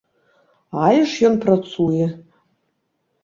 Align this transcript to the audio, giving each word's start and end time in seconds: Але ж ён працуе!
Але 0.85 1.03
ж 1.11 1.27
ён 1.29 1.35
працуе! 1.45 2.07